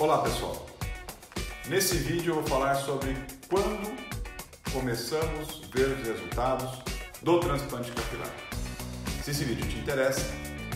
[0.00, 0.66] Olá pessoal,
[1.68, 3.14] nesse vídeo eu vou falar sobre
[3.50, 3.94] quando
[4.72, 6.70] começamos a ver os resultados
[7.20, 8.34] do transplante capilar.
[9.22, 10.24] Se esse vídeo te interessa,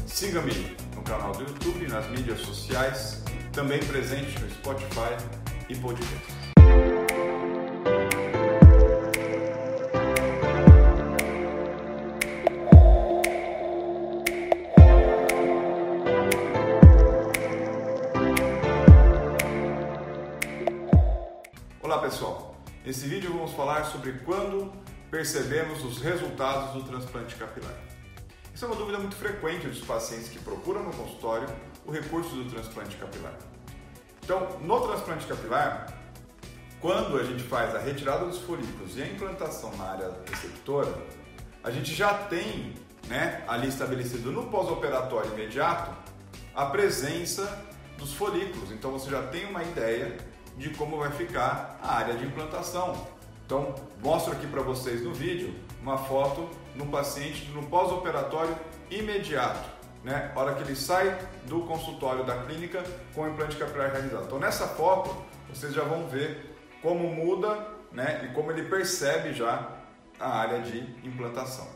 [0.06, 5.16] siga-me no canal do YouTube, nas mídias sociais, também presente no Spotify
[5.70, 6.33] e podcast.
[21.94, 24.72] Olá pessoal, nesse vídeo vamos falar sobre quando
[25.12, 27.72] percebemos os resultados do transplante capilar.
[28.52, 31.46] Isso é uma dúvida muito frequente dos pacientes que procuram no consultório
[31.86, 33.34] o recurso do transplante capilar.
[34.24, 35.96] Então, no transplante capilar,
[36.80, 40.92] quando a gente faz a retirada dos folículos e a implantação na área receptora,
[41.62, 42.74] a gente já tem
[43.06, 45.92] né, ali estabelecido no pós-operatório imediato
[46.56, 47.64] a presença
[47.96, 48.72] dos folículos.
[48.72, 52.94] Então você já tem uma ideia de como vai ficar a área de implantação.
[53.44, 58.56] Então, mostro aqui para vocês no vídeo uma foto no paciente no pós-operatório
[58.90, 59.68] imediato,
[60.02, 60.32] né?
[60.34, 62.82] Hora que ele sai do consultório da clínica
[63.14, 64.24] com o implante capilar realizado.
[64.24, 65.14] Então, nessa foto,
[65.48, 68.22] vocês já vão ver como muda, né?
[68.24, 69.68] E como ele percebe já
[70.18, 71.68] a área de implantação.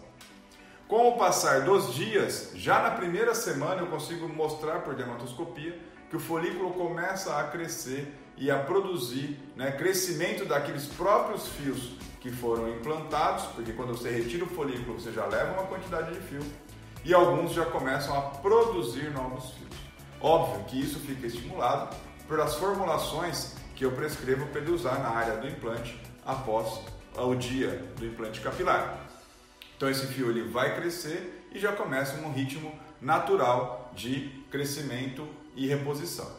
[0.87, 6.17] Com o passar dos dias, já na primeira semana eu consigo mostrar por dermatoscopia que
[6.17, 12.69] o folículo começa a crescer e a produzir né, crescimento daqueles próprios fios que foram
[12.69, 16.43] implantados, porque quando você retira o folículo você já leva uma quantidade de fio
[17.05, 19.79] e alguns já começam a produzir novos fios.
[20.21, 21.95] Óbvio que isso fica estimulado
[22.29, 26.81] pelas formulações que eu prescrevo para ele usar na área do implante após
[27.17, 29.09] o dia do implante capilar.
[29.77, 35.67] Então esse fio ele vai crescer e já começa um ritmo natural de crescimento e
[35.67, 36.31] reposição.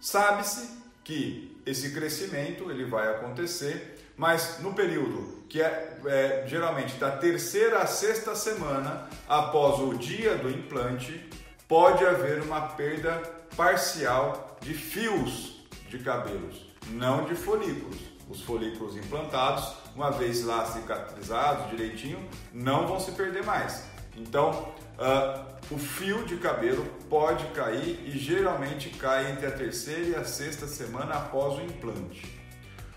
[0.00, 7.10] Sabe-se que esse crescimento ele vai acontecer, mas no período que é, é, geralmente da
[7.10, 11.28] terceira à sexta semana após o dia do implante,
[11.68, 13.20] pode haver uma perda
[13.54, 17.98] parcial de fios de cabelos, não de folículos.
[18.30, 23.84] Os folículos implantados, uma vez lá cicatrizados direitinho, não vão se perder mais.
[24.16, 30.14] Então, uh, o fio de cabelo pode cair e geralmente cai entre a terceira e
[30.14, 32.41] a sexta semana após o implante.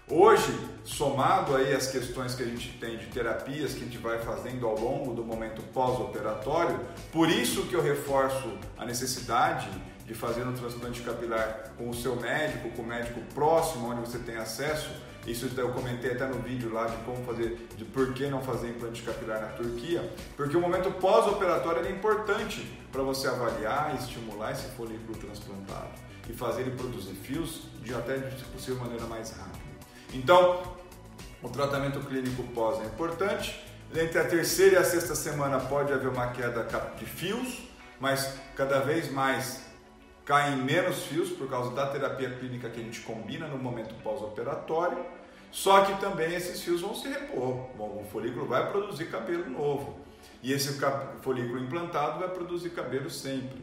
[0.07, 4.19] Hoje, somado aí as questões que a gente tem de terapias que a gente vai
[4.19, 6.79] fazendo ao longo do momento pós-operatório,
[7.11, 9.67] por isso que eu reforço a necessidade
[10.05, 14.19] de fazer um transplante capilar com o seu médico, com o médico próximo onde você
[14.19, 14.91] tem acesso,
[15.25, 18.69] isso eu comentei até no vídeo lá de como fazer, de por que não fazer
[18.69, 20.07] implante capilar na Turquia,
[20.37, 22.61] porque o momento pós-operatório é importante
[22.91, 25.89] para você avaliar e estimular esse folículo transplantado
[26.29, 29.74] e fazer ele produzir fios de até, se possível, maneira mais rápida.
[30.15, 30.63] Então,
[31.43, 33.61] o tratamento clínico pós é importante.
[33.93, 36.63] Entre a terceira e a sexta semana pode haver uma queda
[36.97, 37.67] de fios,
[37.99, 39.65] mas cada vez mais
[40.25, 45.05] caem menos fios por causa da terapia clínica que a gente combina no momento pós-operatório.
[45.51, 47.69] Só que também esses fios vão se repor.
[47.77, 49.99] Bom, o folículo vai produzir cabelo novo.
[50.41, 50.79] E esse
[51.21, 53.61] folículo implantado vai produzir cabelo sempre.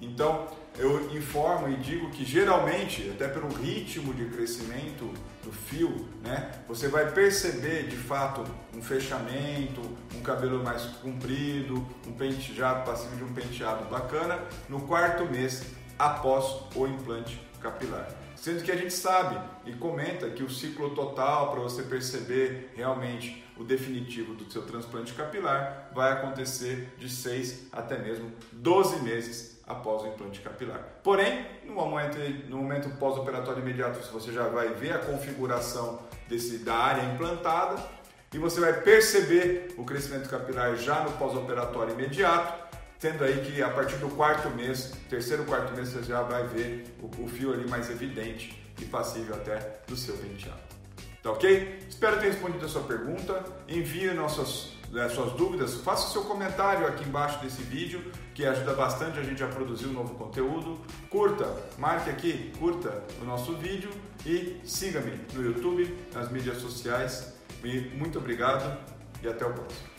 [0.00, 5.08] Então, eu informo e digo que geralmente, até pelo ritmo de crescimento
[5.42, 8.44] do fio, né, você vai perceber de fato
[8.74, 9.80] um fechamento,
[10.14, 15.64] um cabelo mais comprido, um penteado passivo de um penteado bacana no quarto mês
[15.98, 18.08] após o implante capilar.
[18.34, 23.42] Sendo que a gente sabe e comenta que o ciclo total para você perceber realmente
[23.56, 30.02] o definitivo do seu transplante capilar vai acontecer de 6 até mesmo 12 meses após
[30.02, 30.80] o implante capilar.
[31.02, 36.74] Porém, no momento, no momento pós-operatório imediato, você já vai ver a configuração desse, da
[36.74, 37.82] área implantada
[38.32, 42.64] e você vai perceber o crescimento capilar já no pós-operatório imediato
[43.04, 46.86] tendo aí que a partir do quarto mês, terceiro quarto mês, você já vai ver
[47.02, 50.73] o, o fio ali mais evidente e passível até do seu penteado.
[51.24, 51.78] Tá ok?
[51.88, 53.42] Espero ter respondido a sua pergunta.
[53.66, 59.18] Envie nossas, né, suas dúvidas, faça seu comentário aqui embaixo desse vídeo, que ajuda bastante
[59.18, 60.78] a gente a produzir um novo conteúdo.
[61.08, 63.90] Curta, marque aqui, curta o nosso vídeo
[64.26, 67.32] e siga-me no YouTube, nas mídias sociais.
[67.94, 68.78] Muito obrigado
[69.22, 69.93] e até o próximo.